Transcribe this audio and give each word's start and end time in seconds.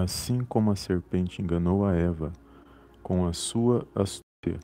Assim 0.00 0.44
como 0.44 0.70
a 0.70 0.76
serpente 0.76 1.42
enganou 1.42 1.84
a 1.84 1.92
Eva 1.92 2.32
com 3.02 3.26
a 3.26 3.32
sua 3.32 3.84
astúcia, 3.96 4.60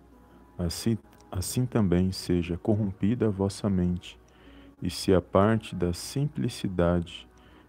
assim, 0.57 0.96
assim 1.29 1.67
também 1.67 2.12
seja 2.12 2.57
corrompida 2.57 3.27
a 3.27 3.30
vossa 3.30 3.68
mente, 3.68 4.17
e 4.81 4.89
se 4.89 5.12
aparte 5.12 5.75
da 5.75 5.93
simplicidade 5.93 7.27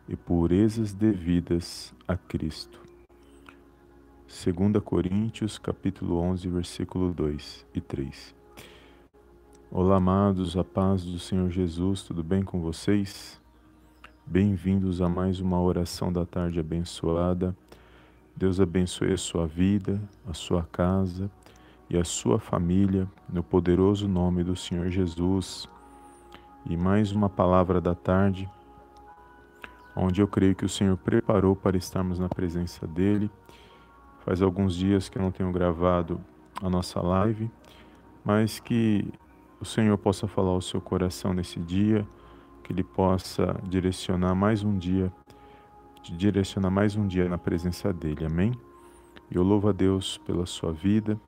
e 0.08 0.16
purezas 0.16 0.94
devidas 0.94 1.92
a 2.08 2.16
Cristo. 2.16 2.80
2 4.28 4.84
Coríntios 4.84 5.58
capítulo 5.58 6.20
11, 6.20 6.48
versículo 6.48 7.12
2 7.16 7.66
e 7.74 7.82
3. 7.82 8.36
Olá, 9.72 9.96
amados, 9.96 10.56
a 10.56 10.64
paz 10.64 11.04
do 11.04 11.18
Senhor 11.18 11.50
Jesus, 11.50 12.04
tudo 12.04 12.24
bem 12.24 12.44
com 12.44 12.62
vocês? 12.62 13.44
Bem-vindos 14.28 15.02
a 15.02 15.08
mais 15.08 15.40
uma 15.40 15.62
oração 15.62 16.12
da 16.12 16.26
tarde 16.26 16.60
abençoada. 16.60 17.56
Deus 18.36 18.60
abençoe 18.60 19.14
a 19.14 19.18
sua 19.18 19.48
vida, 19.48 20.02
a 20.28 20.34
sua 20.34 20.64
casa 20.64 21.32
e 21.90 21.98
a 21.98 22.04
sua 22.04 22.38
família, 22.38 23.08
no 23.30 23.42
poderoso 23.42 24.08
nome 24.08 24.44
do 24.44 24.56
Senhor 24.56 24.90
Jesus. 24.90 25.70
E 26.66 26.76
mais 26.76 27.14
uma 27.14 27.30
palavra 27.30 27.80
da 27.80 27.96
tarde, 27.96 28.50
onde 29.96 30.22
eu 30.22 30.28
creio 30.28 30.54
que 30.54 30.66
o 30.66 30.70
Senhor 30.70 30.98
preparou 30.98 31.56
para 31.56 31.78
estarmos 31.78 32.20
na 32.20 32.28
presença 32.28 32.86
dEle. 32.86 33.32
Faz 34.26 34.42
alguns 34.42 34.76
dias 34.76 35.08
que 35.08 35.18
eu 35.18 35.22
não 35.22 35.32
tenho 35.32 35.52
gravado 35.52 36.20
a 36.62 36.70
nossa 36.70 37.00
live, 37.00 37.50
mas 38.24 38.60
que 38.60 39.08
o 39.62 39.66
Senhor 39.66 39.98
possa 39.98 40.28
falar 40.28 40.50
ao 40.50 40.62
seu 40.62 40.82
coração 40.82 41.34
nesse 41.34 41.60
dia 41.60 42.06
que 42.66 42.74
Ele 42.74 42.84
possa 42.84 43.56
direcionar 43.64 44.34
mais 44.34 44.64
um 44.64 44.76
dia, 44.76 45.14
direcionar 46.14 46.70
mais 46.70 46.96
um 46.96 47.08
dia 47.08 47.28
na 47.28 47.38
presença 47.38 47.92
dEle. 47.94 48.26
Amém? 48.26 48.52
Eu 49.32 49.44
louvo 49.44 49.70
a 49.70 49.72
Deus 49.72 50.18
pela 50.20 50.46
sua 50.46 50.72
vida 50.72 51.20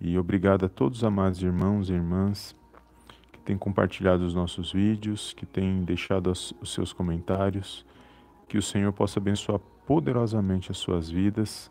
e 0.00 0.18
obrigado 0.18 0.64
a 0.64 0.68
todos 0.68 0.98
os 0.98 1.04
amados 1.04 1.42
irmãos 1.42 1.90
e 1.90 1.92
irmãs 1.92 2.56
que 3.32 3.38
têm 3.40 3.56
compartilhado 3.56 4.24
os 4.24 4.34
nossos 4.34 4.72
vídeos, 4.72 5.32
que 5.32 5.46
têm 5.46 5.82
deixado 5.82 6.30
os 6.30 6.54
seus 6.64 6.92
comentários. 6.92 7.84
Que 8.48 8.58
o 8.58 8.62
Senhor 8.62 8.92
possa 8.92 9.18
abençoar 9.18 9.60
poderosamente 9.86 10.70
as 10.70 10.78
suas 10.78 11.08
vidas, 11.08 11.70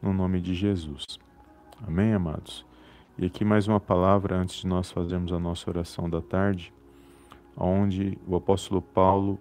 no 0.00 0.12
nome 0.12 0.40
de 0.40 0.54
Jesus. 0.54 1.18
Amém, 1.86 2.12
amados? 2.12 2.64
E 3.18 3.26
aqui 3.26 3.44
mais 3.44 3.66
uma 3.66 3.80
palavra 3.80 4.36
antes 4.36 4.60
de 4.60 4.66
nós 4.66 4.90
fazermos 4.90 5.32
a 5.32 5.38
nossa 5.38 5.68
oração 5.68 6.08
da 6.08 6.20
tarde 6.20 6.72
onde 7.56 8.18
o 8.26 8.36
apóstolo 8.36 8.80
Paulo 8.80 9.38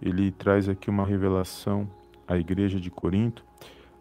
ele 0.00 0.30
traz 0.30 0.68
aqui 0.68 0.90
uma 0.90 1.04
revelação 1.04 1.88
à 2.26 2.36
igreja 2.36 2.78
de 2.80 2.90
Corinto, 2.90 3.44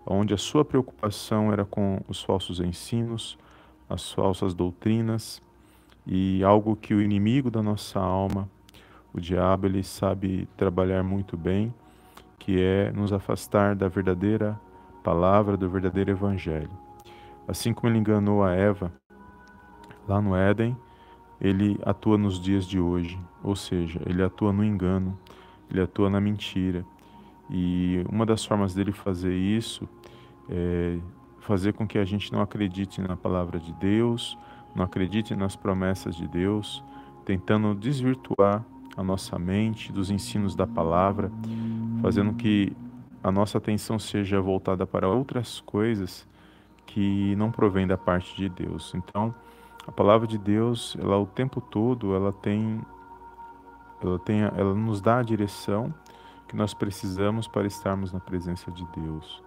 onde 0.05 0.33
a 0.33 0.37
sua 0.37 0.63
preocupação 0.63 1.51
era 1.51 1.65
com 1.65 1.99
os 2.07 2.21
falsos 2.21 2.59
ensinos, 2.59 3.37
as 3.89 4.11
falsas 4.11 4.53
doutrinas 4.53 5.41
e 6.05 6.43
algo 6.43 6.75
que 6.75 6.93
o 6.93 7.01
inimigo 7.01 7.49
da 7.49 7.63
nossa 7.63 7.99
alma, 7.99 8.49
o 9.13 9.19
diabo, 9.19 9.65
ele 9.65 9.83
sabe 9.83 10.47
trabalhar 10.57 11.03
muito 11.03 11.37
bem, 11.37 11.73
que 12.37 12.61
é 12.61 12.91
nos 12.91 13.11
afastar 13.13 13.75
da 13.75 13.87
verdadeira 13.87 14.59
palavra, 15.03 15.55
do 15.55 15.69
verdadeiro 15.69 16.11
evangelho. 16.11 16.69
Assim 17.47 17.73
como 17.73 17.91
ele 17.91 17.99
enganou 17.99 18.43
a 18.43 18.51
Eva 18.53 18.91
lá 20.07 20.21
no 20.21 20.35
Éden, 20.35 20.75
ele 21.39 21.79
atua 21.83 22.17
nos 22.17 22.39
dias 22.39 22.65
de 22.65 22.79
hoje, 22.79 23.19
ou 23.43 23.55
seja, 23.55 24.01
ele 24.05 24.23
atua 24.23 24.51
no 24.51 24.63
engano, 24.63 25.17
ele 25.69 25.81
atua 25.81 26.09
na 26.09 26.19
mentira. 26.19 26.85
E 27.49 28.03
uma 28.09 28.25
das 28.25 28.43
formas 28.43 28.73
dele 28.73 28.91
fazer 28.91 29.35
isso 29.35 29.87
é 30.49 30.97
fazer 31.39 31.73
com 31.73 31.87
que 31.87 31.99
a 31.99 32.05
gente 32.05 32.33
não 32.33 32.41
acredite 32.41 32.99
na 33.01 33.15
palavra 33.15 33.59
de 33.59 33.71
Deus, 33.73 34.35
não 34.75 34.83
acredite 34.83 35.35
nas 35.35 35.55
promessas 35.55 36.15
de 36.15 36.27
Deus, 36.27 36.83
tentando 37.23 37.75
desvirtuar 37.75 38.65
a 38.97 39.03
nossa 39.03 39.37
mente 39.37 39.91
dos 39.91 40.09
ensinos 40.09 40.55
da 40.55 40.65
palavra, 40.65 41.31
fazendo 42.01 42.33
que 42.33 42.75
a 43.23 43.31
nossa 43.31 43.57
atenção 43.57 43.99
seja 43.99 44.41
voltada 44.41 44.87
para 44.87 45.07
outras 45.07 45.59
coisas 45.61 46.27
que 46.85 47.35
não 47.35 47.51
provém 47.51 47.85
da 47.85 47.97
parte 47.97 48.35
de 48.35 48.49
Deus. 48.49 48.93
Então, 48.95 49.33
a 49.87 49.91
palavra 49.91 50.27
de 50.27 50.37
Deus, 50.37 50.97
ela 50.99 51.17
o 51.19 51.25
tempo 51.25 51.61
todo, 51.61 52.15
ela 52.15 52.31
tem 52.31 52.81
ela 54.07 54.19
tem 54.19 54.41
ela 54.41 54.73
nos 54.73 55.01
dá 55.01 55.19
a 55.19 55.23
direção 55.23 55.93
que 56.47 56.55
nós 56.55 56.73
precisamos 56.73 57.47
para 57.47 57.65
estarmos 57.65 58.11
na 58.11 58.19
presença 58.19 58.71
de 58.71 58.85
Deus. 58.95 59.43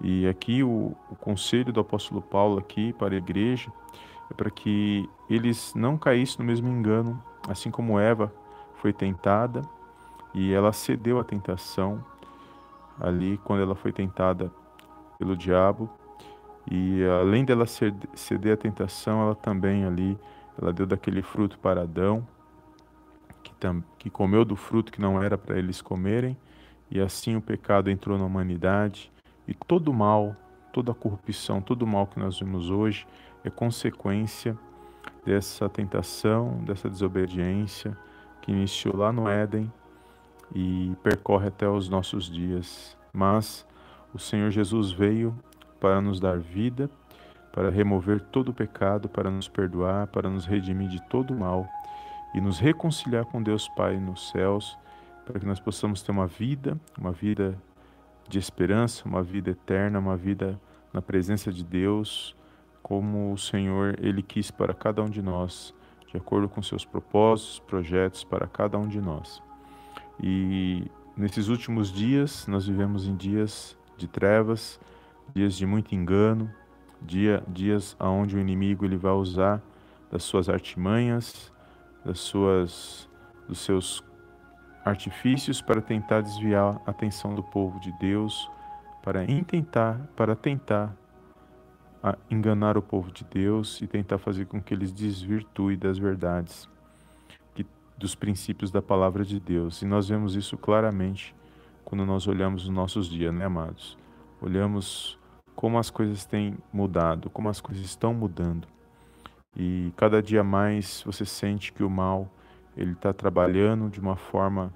E 0.00 0.26
aqui 0.26 0.62
o, 0.62 0.94
o 1.10 1.16
conselho 1.16 1.72
do 1.72 1.80
apóstolo 1.80 2.20
Paulo 2.20 2.58
aqui 2.58 2.92
para 2.92 3.14
a 3.14 3.18
igreja 3.18 3.70
é 4.30 4.34
para 4.34 4.50
que 4.50 5.08
eles 5.28 5.72
não 5.74 5.96
caíssem 5.96 6.38
no 6.38 6.44
mesmo 6.44 6.68
engano, 6.68 7.22
assim 7.48 7.70
como 7.70 7.98
Eva 7.98 8.32
foi 8.74 8.92
tentada 8.92 9.62
e 10.34 10.52
ela 10.52 10.72
cedeu 10.72 11.18
à 11.18 11.24
tentação 11.24 12.04
ali 13.00 13.38
quando 13.44 13.62
ela 13.62 13.74
foi 13.74 13.92
tentada 13.92 14.52
pelo 15.18 15.36
diabo 15.36 15.90
e 16.70 17.04
além 17.20 17.44
dela 17.44 17.64
ceder 17.66 18.54
à 18.54 18.56
tentação, 18.56 19.22
ela 19.22 19.34
também 19.34 19.84
ali, 19.84 20.18
ela 20.60 20.72
deu 20.72 20.84
daquele 20.84 21.22
fruto 21.22 21.58
para 21.58 21.82
Adão, 21.82 22.26
que, 23.46 23.54
tam, 23.54 23.82
que 23.96 24.10
comeu 24.10 24.44
do 24.44 24.56
fruto 24.56 24.90
que 24.90 25.00
não 25.00 25.22
era 25.22 25.38
para 25.38 25.56
eles 25.56 25.80
comerem, 25.80 26.36
e 26.90 27.00
assim 27.00 27.36
o 27.36 27.40
pecado 27.40 27.88
entrou 27.88 28.18
na 28.18 28.24
humanidade, 28.24 29.12
e 29.46 29.54
todo 29.54 29.92
mal, 29.92 30.34
toda 30.72 30.90
a 30.90 30.94
corrupção, 30.94 31.60
todo 31.60 31.82
o 31.82 31.86
mal 31.86 32.08
que 32.08 32.18
nós 32.18 32.38
vemos 32.40 32.70
hoje 32.70 33.06
é 33.44 33.50
consequência 33.50 34.58
dessa 35.24 35.68
tentação, 35.68 36.58
dessa 36.64 36.90
desobediência 36.90 37.96
que 38.42 38.50
iniciou 38.50 38.96
lá 38.96 39.12
no 39.12 39.28
Éden 39.28 39.72
e 40.52 40.92
percorre 41.02 41.48
até 41.48 41.68
os 41.68 41.88
nossos 41.88 42.28
dias. 42.28 42.96
Mas 43.12 43.66
o 44.12 44.18
Senhor 44.18 44.50
Jesus 44.50 44.90
veio 44.90 45.36
para 45.78 46.00
nos 46.00 46.18
dar 46.18 46.38
vida, 46.38 46.90
para 47.52 47.70
remover 47.70 48.20
todo 48.20 48.48
o 48.48 48.54
pecado, 48.54 49.08
para 49.08 49.30
nos 49.30 49.48
perdoar, 49.48 50.08
para 50.08 50.28
nos 50.28 50.44
redimir 50.44 50.88
de 50.88 51.00
todo 51.08 51.32
o 51.32 51.38
mal 51.38 51.68
e 52.36 52.40
nos 52.40 52.58
reconciliar 52.58 53.24
com 53.24 53.42
Deus 53.42 53.66
Pai 53.66 53.98
nos 53.98 54.28
céus, 54.28 54.78
para 55.24 55.40
que 55.40 55.46
nós 55.46 55.58
possamos 55.58 56.02
ter 56.02 56.12
uma 56.12 56.26
vida, 56.26 56.78
uma 56.98 57.10
vida 57.10 57.58
de 58.28 58.38
esperança, 58.38 59.08
uma 59.08 59.22
vida 59.22 59.50
eterna, 59.50 59.98
uma 59.98 60.16
vida 60.16 60.60
na 60.92 61.00
presença 61.00 61.50
de 61.50 61.64
Deus, 61.64 62.36
como 62.82 63.32
o 63.32 63.38
Senhor 63.38 63.98
ele 64.00 64.22
quis 64.22 64.50
para 64.50 64.74
cada 64.74 65.02
um 65.02 65.08
de 65.08 65.22
nós, 65.22 65.74
de 66.08 66.16
acordo 66.18 66.46
com 66.46 66.62
seus 66.62 66.84
propósitos, 66.84 67.58
projetos 67.60 68.22
para 68.22 68.46
cada 68.46 68.78
um 68.78 68.86
de 68.86 69.00
nós. 69.00 69.42
E 70.22 70.84
nesses 71.16 71.48
últimos 71.48 71.90
dias, 71.90 72.46
nós 72.46 72.66
vivemos 72.66 73.08
em 73.08 73.16
dias 73.16 73.76
de 73.96 74.06
trevas, 74.06 74.78
dias 75.34 75.54
de 75.54 75.64
muito 75.64 75.94
engano, 75.94 76.52
dia, 77.00 77.42
dias 77.48 77.96
aonde 77.98 78.36
o 78.36 78.40
inimigo 78.40 78.84
ele 78.84 78.96
vai 78.96 79.12
usar 79.12 79.62
das 80.10 80.22
suas 80.22 80.48
artimanhas, 80.48 81.52
das 82.06 82.20
suas, 82.20 83.08
dos 83.48 83.58
seus 83.58 84.02
artifícios 84.84 85.60
para 85.60 85.82
tentar 85.82 86.20
desviar 86.20 86.80
a 86.86 86.90
atenção 86.90 87.34
do 87.34 87.42
povo 87.42 87.78
de 87.80 87.92
Deus, 87.98 88.48
para 89.02 89.24
intentar, 89.24 89.98
para 90.16 90.34
tentar 90.34 90.96
enganar 92.30 92.78
o 92.78 92.82
povo 92.82 93.10
de 93.10 93.24
Deus 93.24 93.80
e 93.82 93.86
tentar 93.86 94.18
fazer 94.18 94.46
com 94.46 94.62
que 94.62 94.72
eles 94.72 94.92
desvirtuem 94.92 95.76
das 95.76 95.98
verdades, 95.98 96.68
que, 97.52 97.66
dos 97.98 98.14
princípios 98.14 98.70
da 98.70 98.80
palavra 98.80 99.24
de 99.24 99.40
Deus. 99.40 99.82
E 99.82 99.84
nós 99.84 100.08
vemos 100.08 100.36
isso 100.36 100.56
claramente 100.56 101.34
quando 101.84 102.06
nós 102.06 102.28
olhamos 102.28 102.64
os 102.64 102.70
nossos 102.70 103.08
dias, 103.08 103.34
né, 103.34 103.44
amados? 103.44 103.98
olhamos 104.40 105.18
como 105.54 105.78
as 105.78 105.90
coisas 105.90 106.24
têm 106.24 106.56
mudado, 106.72 107.30
como 107.30 107.48
as 107.48 107.60
coisas 107.60 107.84
estão 107.84 108.12
mudando. 108.12 108.68
E 109.56 109.92
cada 109.96 110.22
dia 110.22 110.44
mais 110.44 111.02
você 111.06 111.24
sente 111.24 111.72
que 111.72 111.82
o 111.82 111.88
mal 111.88 112.30
ele 112.76 112.92
está 112.92 113.12
trabalhando 113.12 113.88
de 113.88 113.98
uma 113.98 114.16
forma 114.16 114.72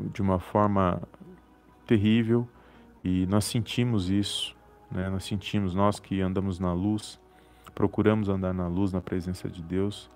de 0.00 0.20
uma 0.20 0.40
forma 0.40 1.00
terrível 1.86 2.48
e 3.04 3.26
nós 3.26 3.44
sentimos 3.44 4.10
isso, 4.10 4.56
né? 4.90 5.08
Nós 5.08 5.24
sentimos 5.24 5.72
nós 5.72 6.00
que 6.00 6.20
andamos 6.20 6.58
na 6.58 6.72
luz, 6.72 7.20
procuramos 7.74 8.28
andar 8.28 8.52
na 8.52 8.66
luz, 8.66 8.92
na 8.92 9.00
presença 9.00 9.48
de 9.48 9.62
Deus, 9.62 10.10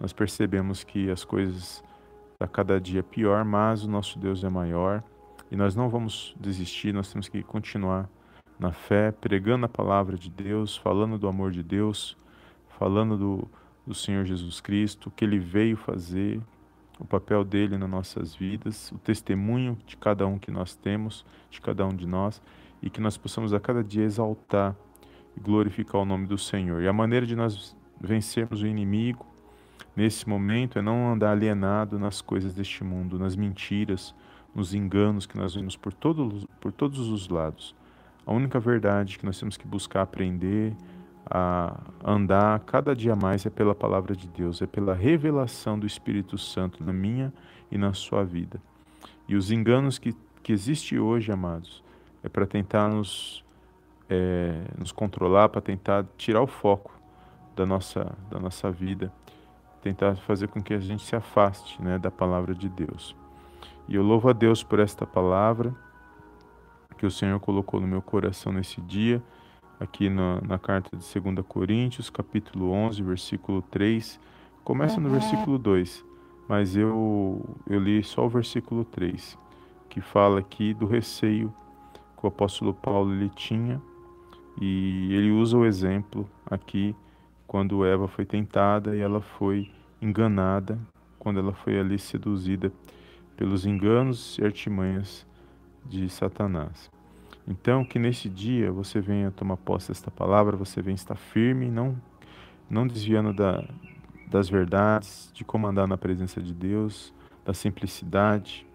nós 0.00 0.12
percebemos 0.12 0.82
que 0.82 1.08
as 1.10 1.24
coisas 1.24 1.84
estão 2.32 2.48
tá 2.48 2.48
cada 2.48 2.80
dia 2.80 3.02
pior, 3.02 3.44
mas 3.44 3.84
o 3.84 3.90
nosso 3.90 4.18
Deus 4.18 4.42
é 4.42 4.48
maior 4.48 5.02
e 5.50 5.56
nós 5.56 5.76
não 5.76 5.88
vamos 5.88 6.34
desistir, 6.40 6.92
nós 6.92 7.12
temos 7.12 7.28
que 7.28 7.42
continuar 7.42 8.08
na 8.58 8.72
fé, 8.72 9.12
pregando 9.12 9.66
a 9.66 9.68
palavra 9.68 10.16
de 10.16 10.30
Deus, 10.30 10.76
falando 10.76 11.18
do 11.18 11.28
amor 11.28 11.50
de 11.50 11.62
Deus, 11.62 12.16
falando 12.80 13.14
do, 13.18 13.48
do 13.86 13.94
Senhor 13.94 14.24
Jesus 14.24 14.58
Cristo, 14.58 15.10
o 15.10 15.12
que 15.12 15.22
ele 15.22 15.38
veio 15.38 15.76
fazer, 15.76 16.40
o 16.98 17.04
papel 17.04 17.44
dele 17.44 17.76
nas 17.76 17.90
nossas 17.90 18.34
vidas, 18.34 18.90
o 18.90 18.96
testemunho 18.96 19.76
de 19.86 19.98
cada 19.98 20.26
um 20.26 20.38
que 20.38 20.50
nós 20.50 20.74
temos, 20.74 21.26
de 21.50 21.60
cada 21.60 21.84
um 21.84 21.94
de 21.94 22.06
nós, 22.06 22.40
e 22.82 22.88
que 22.88 22.98
nós 22.98 23.18
possamos 23.18 23.52
a 23.52 23.60
cada 23.60 23.84
dia 23.84 24.04
exaltar 24.04 24.74
e 25.36 25.40
glorificar 25.40 26.00
o 26.00 26.06
nome 26.06 26.26
do 26.26 26.38
Senhor. 26.38 26.80
E 26.80 26.88
a 26.88 26.92
maneira 26.92 27.26
de 27.26 27.36
nós 27.36 27.76
vencermos 28.00 28.62
o 28.62 28.66
inimigo 28.66 29.26
nesse 29.94 30.26
momento 30.26 30.78
é 30.78 30.82
não 30.82 31.12
andar 31.12 31.32
alienado 31.32 31.98
nas 31.98 32.22
coisas 32.22 32.54
deste 32.54 32.82
mundo, 32.82 33.18
nas 33.18 33.36
mentiras, 33.36 34.14
nos 34.54 34.72
enganos 34.72 35.26
que 35.26 35.36
nós 35.36 35.54
vemos 35.54 35.76
por, 35.76 35.92
por 36.58 36.72
todos 36.72 37.10
os 37.10 37.28
lados. 37.28 37.74
A 38.24 38.32
única 38.32 38.58
verdade 38.58 39.18
que 39.18 39.26
nós 39.26 39.38
temos 39.38 39.58
que 39.58 39.66
buscar 39.66 40.00
aprender 40.00 40.74
a 41.30 41.78
andar 42.04 42.58
cada 42.60 42.94
dia 42.94 43.14
mais 43.14 43.46
é 43.46 43.50
pela 43.50 43.74
palavra 43.74 44.16
de 44.16 44.26
Deus, 44.26 44.60
é 44.60 44.66
pela 44.66 44.94
revelação 44.94 45.78
do 45.78 45.86
Espírito 45.86 46.36
Santo 46.36 46.82
na 46.82 46.92
minha 46.92 47.32
e 47.70 47.78
na 47.78 47.94
sua 47.94 48.24
vida. 48.24 48.60
E 49.28 49.36
os 49.36 49.52
enganos 49.52 49.96
que, 49.96 50.12
que 50.42 50.52
existem 50.52 50.98
hoje, 50.98 51.30
amados, 51.30 51.84
é 52.24 52.28
para 52.28 52.46
tentar 52.46 52.88
nos, 52.88 53.44
é, 54.08 54.60
nos 54.76 54.90
controlar, 54.90 55.48
para 55.48 55.60
tentar 55.60 56.04
tirar 56.16 56.42
o 56.42 56.48
foco 56.48 56.92
da 57.54 57.64
nossa, 57.64 58.12
da 58.28 58.40
nossa 58.40 58.70
vida, 58.70 59.12
tentar 59.82 60.16
fazer 60.16 60.48
com 60.48 60.60
que 60.60 60.74
a 60.74 60.80
gente 60.80 61.04
se 61.04 61.14
afaste 61.14 61.80
né, 61.80 61.96
da 61.96 62.10
palavra 62.10 62.54
de 62.54 62.68
Deus. 62.68 63.14
E 63.88 63.94
eu 63.94 64.02
louvo 64.02 64.28
a 64.28 64.32
Deus 64.32 64.64
por 64.64 64.80
esta 64.80 65.06
palavra 65.06 65.74
que 66.98 67.06
o 67.06 67.10
Senhor 67.10 67.38
colocou 67.40 67.80
no 67.80 67.86
meu 67.86 68.02
coração 68.02 68.52
nesse 68.52 68.80
dia, 68.80 69.22
aqui 69.80 70.10
na, 70.10 70.40
na 70.42 70.58
carta 70.58 70.94
de 70.94 71.20
2 71.20 71.44
Coríntios, 71.48 72.10
capítulo 72.10 72.70
11, 72.70 73.02
versículo 73.02 73.62
3. 73.62 74.20
Começa 74.62 75.00
no 75.00 75.08
versículo 75.08 75.58
2, 75.58 76.04
mas 76.46 76.76
eu, 76.76 77.56
eu 77.66 77.80
li 77.80 78.04
só 78.04 78.26
o 78.26 78.28
versículo 78.28 78.84
3, 78.84 79.38
que 79.88 80.02
fala 80.02 80.38
aqui 80.38 80.74
do 80.74 80.86
receio 80.86 81.52
que 82.18 82.26
o 82.26 82.28
apóstolo 82.28 82.74
Paulo 82.74 83.14
ele 83.14 83.30
tinha, 83.30 83.80
e 84.60 85.14
ele 85.14 85.30
usa 85.30 85.56
o 85.56 85.64
exemplo 85.64 86.28
aqui 86.44 86.94
quando 87.46 87.84
Eva 87.84 88.06
foi 88.06 88.26
tentada 88.26 88.94
e 88.94 89.00
ela 89.00 89.22
foi 89.22 89.70
enganada, 90.02 90.78
quando 91.18 91.40
ela 91.40 91.54
foi 91.54 91.80
ali 91.80 91.98
seduzida 91.98 92.70
pelos 93.36 93.64
enganos 93.64 94.38
e 94.38 94.44
artimanhas 94.44 95.26
de 95.86 96.08
Satanás. 96.10 96.90
Então, 97.46 97.84
que 97.84 97.98
nesse 97.98 98.28
dia 98.28 98.70
você 98.70 99.00
venha 99.00 99.30
tomar 99.30 99.56
posse 99.56 99.88
desta 99.88 100.10
palavra, 100.10 100.56
você 100.56 100.80
venha 100.80 100.94
estar 100.94 101.16
firme, 101.16 101.70
não, 101.70 102.00
não 102.68 102.86
desviando 102.86 103.32
da, 103.32 103.64
das 104.28 104.48
verdades, 104.48 105.30
de 105.34 105.44
como 105.44 105.66
andar 105.66 105.86
na 105.86 105.98
presença 105.98 106.40
de 106.40 106.54
Deus, 106.54 107.12
da 107.44 107.52
simplicidade, 107.52 108.66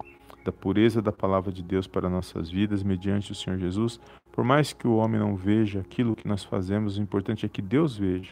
da 0.44 0.52
pureza 0.52 1.02
da 1.02 1.12
palavra 1.12 1.52
de 1.52 1.64
Deus 1.64 1.88
para 1.88 2.10
nossas 2.10 2.52
vidas, 2.52 2.84
mediante 2.84 3.32
o 3.32 3.36
Senhor 3.36 3.58
Jesus. 3.58 4.00
Por 4.32 4.44
mais 4.44 4.74
que 4.74 4.88
o 4.88 4.98
homem 4.98 5.20
não 5.20 5.36
veja 5.36 5.80
aquilo 5.80 6.16
que 6.16 6.28
nós 6.28 6.44
fazemos, 6.44 6.98
o 6.98 7.02
importante 7.02 7.46
é 7.46 7.50
que 7.50 7.62
Deus 7.62 7.98
veja. 7.98 8.32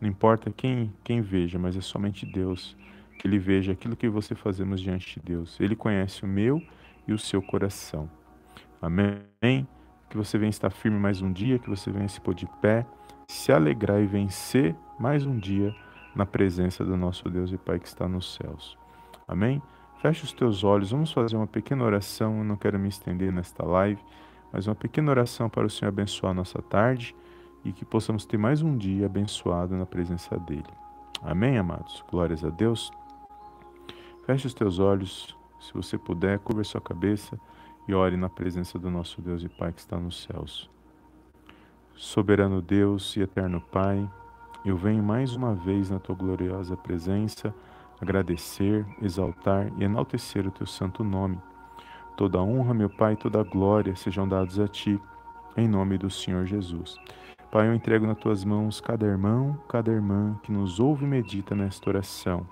Não 0.00 0.08
importa 0.08 0.50
quem, 0.50 0.92
quem 1.02 1.20
veja, 1.20 1.58
mas 1.58 1.76
é 1.76 1.80
somente 1.80 2.24
Deus 2.24 2.76
que 3.18 3.26
Ele 3.26 3.38
veja 3.38 3.72
aquilo 3.72 3.96
que 3.96 4.08
você 4.08 4.34
fazemos 4.34 4.80
diante 4.80 5.18
de 5.18 5.26
Deus. 5.26 5.58
Ele 5.60 5.76
conhece 5.76 6.24
o 6.24 6.28
meu 6.28 6.62
e 7.06 7.12
o 7.12 7.18
seu 7.18 7.42
coração. 7.42 8.08
Amém? 8.84 9.66
Que 10.10 10.16
você 10.16 10.36
venha 10.36 10.50
estar 10.50 10.68
firme 10.68 10.98
mais 10.98 11.22
um 11.22 11.32
dia, 11.32 11.58
que 11.58 11.70
você 11.70 11.90
venha 11.90 12.06
se 12.06 12.20
pôr 12.20 12.34
de 12.34 12.46
pé, 12.60 12.86
se 13.26 13.50
alegrar 13.50 13.98
e 14.02 14.06
vencer 14.06 14.76
mais 14.98 15.24
um 15.24 15.38
dia 15.38 15.74
na 16.14 16.26
presença 16.26 16.84
do 16.84 16.94
nosso 16.94 17.30
Deus 17.30 17.50
e 17.50 17.56
Pai 17.56 17.80
que 17.80 17.88
está 17.88 18.06
nos 18.06 18.34
céus. 18.34 18.76
Amém? 19.26 19.62
Feche 20.02 20.24
os 20.24 20.34
teus 20.34 20.62
olhos, 20.62 20.90
vamos 20.90 21.10
fazer 21.10 21.34
uma 21.34 21.46
pequena 21.46 21.82
oração. 21.82 22.36
Eu 22.40 22.44
não 22.44 22.56
quero 22.56 22.78
me 22.78 22.90
estender 22.90 23.32
nesta 23.32 23.64
live, 23.64 24.02
mas 24.52 24.66
uma 24.66 24.74
pequena 24.74 25.10
oração 25.10 25.48
para 25.48 25.64
o 25.64 25.70
Senhor 25.70 25.88
abençoar 25.88 26.32
a 26.32 26.34
nossa 26.34 26.60
tarde 26.60 27.16
e 27.64 27.72
que 27.72 27.86
possamos 27.86 28.26
ter 28.26 28.36
mais 28.36 28.60
um 28.60 28.76
dia 28.76 29.06
abençoado 29.06 29.74
na 29.74 29.86
presença 29.86 30.38
dEle. 30.38 30.62
Amém, 31.22 31.56
amados? 31.56 32.04
Glórias 32.10 32.44
a 32.44 32.50
Deus. 32.50 32.92
Feche 34.26 34.46
os 34.46 34.52
teus 34.52 34.78
olhos, 34.78 35.34
se 35.58 35.72
você 35.72 35.96
puder, 35.96 36.38
curva 36.40 36.62
sua 36.64 36.82
cabeça 36.82 37.40
e 37.86 37.94
ore 37.94 38.16
na 38.16 38.28
presença 38.28 38.78
do 38.78 38.90
nosso 38.90 39.20
Deus 39.20 39.42
e 39.42 39.48
Pai 39.48 39.72
que 39.72 39.80
está 39.80 39.98
nos 39.98 40.22
céus. 40.22 40.70
Soberano 41.94 42.60
Deus 42.60 43.16
e 43.16 43.20
eterno 43.20 43.60
Pai, 43.60 44.08
eu 44.64 44.76
venho 44.76 45.02
mais 45.02 45.36
uma 45.36 45.54
vez 45.54 45.90
na 45.90 45.98
tua 45.98 46.14
gloriosa 46.14 46.76
presença 46.76 47.54
agradecer, 48.00 48.86
exaltar 49.00 49.70
e 49.78 49.84
enaltecer 49.84 50.46
o 50.46 50.50
teu 50.50 50.66
santo 50.66 51.04
nome. 51.04 51.38
Toda 52.16 52.42
honra, 52.42 52.74
meu 52.74 52.90
Pai, 52.90 53.16
toda 53.16 53.42
glória 53.42 53.94
sejam 53.96 54.28
dados 54.28 54.58
a 54.60 54.68
ti, 54.68 55.00
em 55.56 55.68
nome 55.68 55.98
do 55.98 56.10
Senhor 56.10 56.46
Jesus. 56.46 56.96
Pai, 57.50 57.68
eu 57.68 57.74
entrego 57.74 58.06
nas 58.06 58.18
tuas 58.18 58.44
mãos 58.44 58.80
cada 58.80 59.06
irmão, 59.06 59.58
cada 59.68 59.90
irmã 59.92 60.38
que 60.42 60.50
nos 60.50 60.80
ouve 60.80 61.04
e 61.04 61.08
medita 61.08 61.54
nesta 61.54 61.88
oração. 61.88 62.46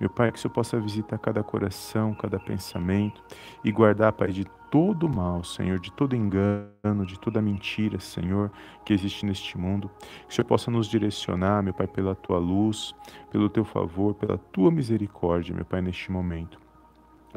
Meu 0.00 0.10
Pai, 0.10 0.32
que 0.32 0.38
o 0.38 0.40
Senhor 0.40 0.52
possa 0.52 0.80
visitar 0.80 1.18
cada 1.18 1.42
coração, 1.42 2.14
cada 2.14 2.38
pensamento 2.38 3.22
e 3.64 3.70
guardar, 3.70 4.12
Pai, 4.12 4.32
de 4.32 4.44
todo 4.70 5.08
mal, 5.08 5.44
Senhor, 5.44 5.78
de 5.78 5.92
todo 5.92 6.16
engano, 6.16 7.06
de 7.06 7.18
toda 7.18 7.40
mentira, 7.40 8.00
Senhor, 8.00 8.50
que 8.84 8.92
existe 8.92 9.24
neste 9.24 9.56
mundo. 9.56 9.90
Que 10.26 10.32
o 10.32 10.34
Senhor 10.34 10.46
possa 10.46 10.70
nos 10.70 10.88
direcionar, 10.88 11.62
meu 11.62 11.72
Pai, 11.72 11.86
pela 11.86 12.14
tua 12.14 12.38
luz, 12.38 12.94
pelo 13.30 13.48
teu 13.48 13.64
favor, 13.64 14.14
pela 14.14 14.36
tua 14.36 14.70
misericórdia, 14.70 15.54
meu 15.54 15.64
Pai, 15.64 15.80
neste 15.80 16.10
momento. 16.10 16.63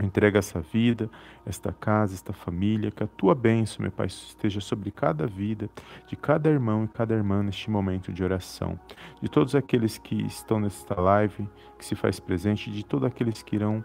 Entrega 0.01 0.39
essa 0.39 0.59
vida, 0.61 1.09
esta 1.45 1.71
casa, 1.71 2.13
esta 2.13 2.31
família, 2.33 2.91
que 2.91 3.03
a 3.03 3.07
tua 3.07 3.33
bênção, 3.33 3.81
meu 3.81 3.91
Pai, 3.91 4.07
esteja 4.07 4.61
sobre 4.61 4.91
cada 4.91 5.25
vida, 5.25 5.69
de 6.07 6.15
cada 6.15 6.49
irmão 6.49 6.83
e 6.85 6.87
cada 6.87 7.15
irmã 7.15 7.41
neste 7.41 7.69
momento 7.69 8.13
de 8.13 8.23
oração. 8.23 8.79
De 9.21 9.29
todos 9.29 9.55
aqueles 9.55 9.97
que 9.97 10.15
estão 10.23 10.59
nesta 10.59 10.99
live, 10.99 11.49
que 11.77 11.85
se 11.85 11.95
faz 11.95 12.19
presente, 12.19 12.69
de 12.69 12.85
todos 12.85 13.07
aqueles 13.07 13.41
que 13.41 13.55
irão 13.55 13.83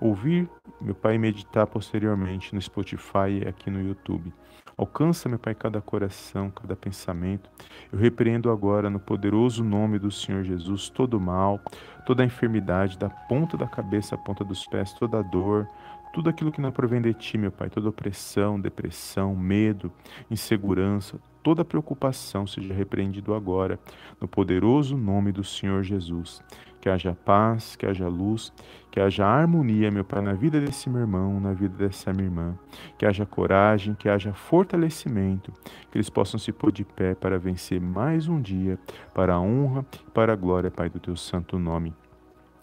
ouvir, 0.00 0.48
meu 0.80 0.94
Pai, 0.94 1.18
meditar 1.18 1.66
posteriormente 1.66 2.54
no 2.54 2.60
Spotify 2.60 3.42
e 3.42 3.48
aqui 3.48 3.70
no 3.70 3.80
YouTube. 3.82 4.32
Alcança, 4.76 5.28
meu 5.28 5.38
Pai, 5.38 5.54
cada 5.54 5.80
coração, 5.80 6.50
cada 6.50 6.74
pensamento. 6.74 7.50
Eu 7.92 7.98
repreendo 7.98 8.50
agora, 8.50 8.88
no 8.88 8.98
poderoso 8.98 9.62
nome 9.62 9.98
do 9.98 10.10
Senhor 10.10 10.42
Jesus, 10.42 10.88
todo 10.88 11.20
mal, 11.20 11.60
toda 12.06 12.24
enfermidade, 12.24 12.96
da 12.96 13.10
ponta 13.10 13.58
da 13.58 13.66
cabeça 13.66 14.14
à 14.14 14.18
ponta 14.18 14.42
dos 14.42 14.66
pés, 14.66 14.94
toda 14.94 15.22
dor, 15.22 15.68
tudo 16.12 16.28
aquilo 16.28 16.52
que 16.52 16.60
não 16.60 16.72
provém 16.72 17.00
de 17.00 17.12
Ti, 17.14 17.38
meu 17.38 17.52
Pai, 17.52 17.70
toda 17.70 17.88
opressão, 17.88 18.60
depressão, 18.60 19.34
medo, 19.36 19.92
insegurança, 20.30 21.20
toda 21.42 21.64
preocupação 21.64 22.46
seja 22.46 22.74
repreendido 22.74 23.34
agora, 23.34 23.78
no 24.20 24.28
poderoso 24.28 24.96
nome 24.96 25.32
do 25.32 25.44
Senhor 25.44 25.82
Jesus 25.82 26.42
que 26.80 26.88
haja 26.88 27.14
paz, 27.24 27.76
que 27.76 27.84
haja 27.84 28.08
luz, 28.08 28.52
que 28.90 28.98
haja 28.98 29.26
harmonia, 29.26 29.90
meu 29.90 30.04
Pai, 30.04 30.22
na 30.22 30.32
vida 30.32 30.60
desse 30.60 30.88
meu 30.88 31.02
irmão, 31.02 31.38
na 31.38 31.52
vida 31.52 31.76
dessa 31.76 32.12
minha 32.12 32.24
irmã, 32.24 32.58
que 32.96 33.04
haja 33.04 33.26
coragem, 33.26 33.94
que 33.94 34.08
haja 34.08 34.32
fortalecimento, 34.32 35.52
que 35.90 35.98
eles 35.98 36.08
possam 36.08 36.40
se 36.40 36.52
pôr 36.52 36.72
de 36.72 36.84
pé 36.84 37.14
para 37.14 37.38
vencer 37.38 37.80
mais 37.80 38.26
um 38.26 38.40
dia, 38.40 38.78
para 39.12 39.34
a 39.34 39.40
honra 39.40 39.84
e 40.06 40.10
para 40.10 40.32
a 40.32 40.36
glória, 40.36 40.70
Pai, 40.70 40.88
do 40.88 40.98
teu 40.98 41.16
santo 41.16 41.58
nome. 41.58 41.94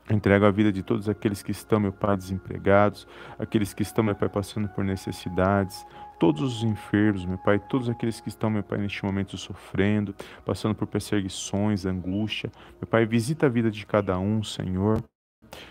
Entrego 0.09 0.45
a 0.45 0.51
vida 0.51 0.71
de 0.71 0.83
todos 0.83 1.09
aqueles 1.09 1.43
que 1.43 1.51
estão, 1.51 1.79
meu 1.79 1.91
Pai, 1.91 2.15
desempregados, 2.15 3.05
aqueles 3.37 3.73
que 3.73 3.83
estão, 3.83 4.03
meu 4.03 4.15
Pai, 4.15 4.29
passando 4.29 4.69
por 4.69 4.83
necessidades, 4.83 5.85
todos 6.17 6.41
os 6.41 6.63
enfermos, 6.63 7.25
meu 7.25 7.37
Pai, 7.37 7.59
todos 7.59 7.89
aqueles 7.89 8.21
que 8.21 8.29
estão, 8.29 8.49
meu 8.49 8.63
Pai, 8.63 8.77
neste 8.77 9.03
momento 9.03 9.37
sofrendo, 9.37 10.15
passando 10.45 10.73
por 10.73 10.87
perseguições, 10.87 11.85
angústia. 11.85 12.49
Meu 12.79 12.87
Pai, 12.87 13.05
visita 13.05 13.47
a 13.47 13.49
vida 13.49 13.69
de 13.69 13.85
cada 13.85 14.17
um, 14.17 14.41
Senhor. 14.41 15.03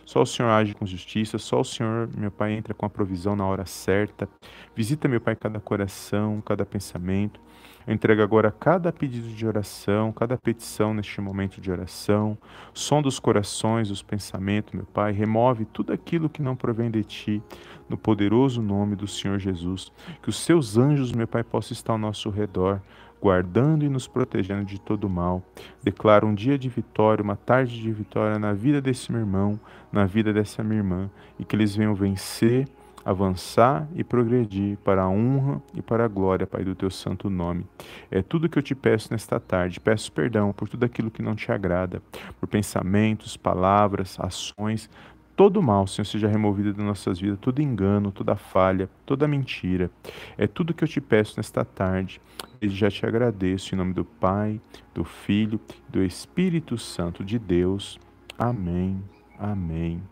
Só 0.04 0.23
o 0.23 0.26
Senhor 0.26 0.49
age 0.49 0.75
com 0.75 0.87
justiça, 0.87 1.38
só 1.38 1.61
o 1.61 1.64
Senhor, 1.64 2.09
meu 2.16 2.30
Pai, 2.30 2.52
entra 2.52 2.75
com 2.75 2.87
a 2.87 2.90
provisão 2.90 3.37
na 3.37 3.47
hora 3.47 3.66
certa. 3.66 4.28
Visita, 4.75 5.09
meu 5.09 5.21
Pai, 5.21 5.37
cada 5.37 5.61
coração, 5.61 6.40
cada 6.40 6.64
pensamento. 6.64 7.40
Eu 7.87 7.95
entrego 7.95 8.21
agora 8.21 8.50
cada 8.50 8.92
pedido 8.92 9.28
de 9.28 9.47
oração, 9.47 10.11
cada 10.11 10.37
petição 10.37 10.92
neste 10.92 11.21
momento 11.21 11.61
de 11.61 11.71
oração. 11.71 12.37
Som 12.75 13.00
dos 13.00 13.21
corações, 13.21 13.90
dos 13.90 14.02
pensamentos, 14.02 14.75
meu 14.75 14.85
Pai. 14.87 15.12
Remove 15.12 15.64
tudo 15.64 15.92
aquilo 15.92 16.28
que 16.28 16.42
não 16.42 16.56
provém 16.56 16.90
de 16.90 17.04
Ti, 17.04 17.42
no 17.88 17.97
poderoso 17.97 18.61
nome 18.61 18.97
do 18.97 19.06
Senhor 19.06 19.38
Jesus. 19.38 19.92
Que 20.21 20.28
os 20.28 20.37
Seus 20.37 20.76
anjos, 20.76 21.12
meu 21.12 21.28
Pai, 21.28 21.45
possam 21.45 21.75
estar 21.75 21.92
ao 21.92 21.99
nosso 21.99 22.28
redor, 22.28 22.83
guardando 23.26 23.85
e 23.85 23.88
nos 23.88 24.06
protegendo 24.06 24.64
de 24.64 24.80
todo 24.80 25.09
mal. 25.09 25.42
Declaro 25.83 26.28
um 26.28 26.35
dia 26.35 26.56
de 26.56 26.68
vitória, 26.68 27.25
uma 27.25 27.35
tarde 27.35 27.83
de 27.83 27.90
vitória 27.90 28.38
na 28.38 28.52
vida 28.52 28.80
desse 28.80 29.11
meu 29.11 29.21
irmão, 29.21 29.59
na 29.90 30.06
vida 30.06 30.33
dessa 30.33 30.62
minha 30.62 30.78
irmã, 30.78 31.11
e 31.37 31.45
que 31.45 31.56
eles 31.56 31.75
venham 31.75 31.92
vencer 31.92 32.68
avançar 33.04 33.88
e 33.95 34.02
progredir 34.02 34.76
para 34.78 35.02
a 35.02 35.09
honra 35.09 35.62
e 35.75 35.80
para 35.80 36.04
a 36.04 36.09
glória, 36.09 36.45
Pai, 36.45 36.64
do 36.64 36.75
teu 36.75 36.90
santo 36.90 37.30
nome. 37.30 37.64
É 38.11 38.21
tudo 38.21 38.49
que 38.49 38.59
eu 38.59 38.62
te 38.62 38.75
peço 38.75 39.12
nesta 39.12 39.38
tarde. 39.38 39.78
Peço 39.78 40.11
perdão 40.11 40.52
por 40.52 40.68
tudo 40.68 40.85
aquilo 40.85 41.09
que 41.09 41.23
não 41.23 41.37
te 41.37 41.52
agrada, 41.52 42.02
por 42.40 42.49
pensamentos, 42.49 43.37
palavras, 43.37 44.16
ações, 44.18 44.90
todo 45.36 45.62
mal, 45.62 45.86
Senhor, 45.86 46.06
seja 46.06 46.26
removido 46.26 46.72
das 46.72 46.84
nossas 46.84 47.20
vidas, 47.20 47.38
todo 47.38 47.60
engano, 47.60 48.10
toda 48.10 48.34
falha, 48.34 48.88
toda 49.04 49.28
mentira. 49.28 49.90
É 50.38 50.46
tudo 50.46 50.72
que 50.72 50.82
eu 50.82 50.88
te 50.88 51.00
peço 51.00 51.34
nesta 51.36 51.64
tarde. 51.64 52.20
E 52.60 52.68
já 52.70 52.90
te 52.90 53.04
agradeço 53.04 53.74
em 53.74 53.78
nome 53.78 53.92
do 53.92 54.04
Pai, 54.04 54.58
do 54.94 55.04
Filho, 55.04 55.60
do 55.88 56.02
Espírito 56.02 56.78
Santo 56.78 57.22
de 57.22 57.38
Deus. 57.38 58.00
Amém, 58.38 59.04
amém 59.38 60.02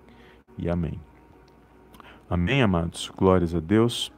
e 0.59 0.69
amém. 0.69 1.01
Amém, 2.29 2.63
amados. 2.63 3.11
Glórias 3.17 3.55
a 3.55 3.61
Deus. 3.61 4.13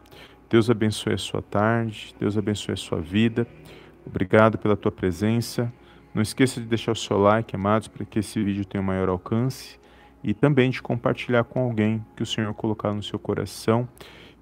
Deus 0.50 0.68
abençoe 0.68 1.14
a 1.14 1.18
sua 1.18 1.42
tarde, 1.42 2.14
Deus 2.18 2.36
abençoe 2.36 2.74
a 2.74 2.76
sua 2.76 3.00
vida. 3.00 3.46
Obrigado 4.04 4.58
pela 4.58 4.76
tua 4.76 4.92
presença. 4.92 5.72
Não 6.12 6.22
esqueça 6.22 6.60
de 6.60 6.66
deixar 6.66 6.92
o 6.92 6.96
seu 6.96 7.18
like, 7.18 7.54
amados, 7.54 7.88
para 7.88 8.04
que 8.04 8.18
esse 8.18 8.42
vídeo 8.42 8.64
tenha 8.64 8.82
maior 8.82 9.08
alcance 9.08 9.78
e 10.26 10.34
também 10.34 10.70
de 10.70 10.82
compartilhar 10.82 11.44
com 11.44 11.60
alguém 11.60 12.04
que 12.16 12.22
o 12.24 12.26
Senhor 12.26 12.52
colocar 12.52 12.92
no 12.92 13.00
seu 13.00 13.16
coração. 13.16 13.88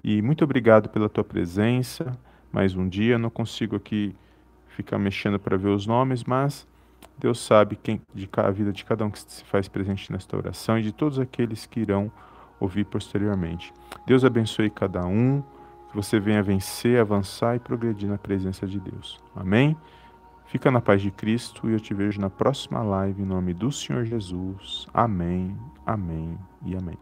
E 0.03 0.19
muito 0.19 0.43
obrigado 0.43 0.89
pela 0.89 1.07
tua 1.07 1.23
presença. 1.23 2.17
Mais 2.51 2.75
um 2.75 2.89
dia, 2.89 3.19
não 3.19 3.29
consigo 3.29 3.75
aqui 3.75 4.15
ficar 4.69 4.97
mexendo 4.97 5.37
para 5.39 5.55
ver 5.55 5.67
os 5.67 5.85
nomes, 5.85 6.23
mas 6.23 6.67
Deus 7.19 7.39
sabe 7.39 7.75
quem 7.75 8.01
de 8.15 8.27
a 8.35 8.49
vida 8.49 8.73
de 8.73 8.83
cada 8.83 9.05
um 9.05 9.11
que 9.11 9.19
se 9.19 9.43
faz 9.43 9.67
presente 9.67 10.11
nesta 10.11 10.35
oração 10.35 10.79
e 10.79 10.81
de 10.81 10.91
todos 10.91 11.19
aqueles 11.19 11.67
que 11.67 11.81
irão 11.81 12.11
ouvir 12.59 12.85
posteriormente. 12.85 13.71
Deus 14.07 14.25
abençoe 14.25 14.71
cada 14.71 15.05
um, 15.05 15.43
que 15.89 15.95
você 15.95 16.19
venha 16.19 16.41
vencer, 16.41 16.99
avançar 16.99 17.55
e 17.57 17.59
progredir 17.59 18.09
na 18.09 18.17
presença 18.17 18.65
de 18.65 18.79
Deus. 18.79 19.21
Amém? 19.35 19.77
Fica 20.45 20.69
na 20.69 20.79
paz 20.79 21.01
de 21.01 21.11
Cristo 21.11 21.69
e 21.69 21.73
eu 21.73 21.79
te 21.79 21.93
vejo 21.93 22.21
na 22.21 22.29
próxima 22.29 22.81
live 22.81 23.21
em 23.21 23.25
nome 23.25 23.53
do 23.53 23.71
Senhor 23.71 24.05
Jesus. 24.05 24.87
Amém, 24.93 25.57
amém 25.85 26.37
e 26.63 26.75
amém. 26.75 26.97